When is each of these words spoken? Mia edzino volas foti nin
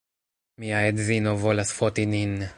Mia 0.63 0.79
edzino 0.87 1.35
volas 1.45 1.75
foti 1.81 2.09
nin 2.17 2.35